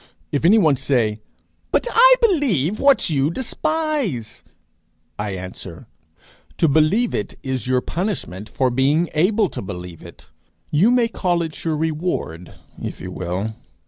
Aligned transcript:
If 0.31 0.43
anyone 0.45 0.77
say, 0.77 1.19
'But 1.71 1.85
I 1.87 2.15
believe 2.21 2.79
what 2.79 3.11
you 3.11 3.29
despise,' 3.29 4.43
I 5.19 5.35
answer, 5.35 5.85
To 6.57 6.67
believe 6.67 7.13
it 7.13 7.35
is 7.43 7.67
your 7.67 7.81
punishment 7.81 8.49
for 8.49 8.71
being 8.71 9.09
able 9.13 9.47
to 9.49 9.61
believe 9.61 10.01
it; 10.01 10.25
you 10.71 10.89
may 10.89 11.07
call 11.07 11.43
it 11.43 11.63
your 11.63 11.77
reward, 11.77 12.55
if 12.81 12.99
you 12.99 13.11
will. 13.11 13.53